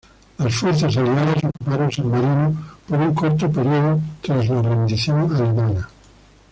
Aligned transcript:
Las 0.39 0.55
fuerzas 0.55 0.97
aliadas 0.97 1.43
ocuparon 1.43 1.91
San 1.91 2.07
Marino 2.09 2.55
por 2.87 2.97
un 2.97 3.13
corto 3.13 3.51
período 3.51 3.99
tras 4.23 4.49
la 4.49 4.63
rendición 4.63 5.31
alemana. 5.31 5.89